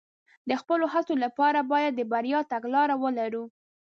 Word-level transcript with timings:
د 0.49 0.51
خپلو 0.61 0.85
هڅو 0.93 1.13
لپاره 1.25 1.59
باید 1.71 1.93
د 1.95 2.01
بریا 2.11 2.39
تګلاره 2.51 2.95
ولرو. 3.03 3.43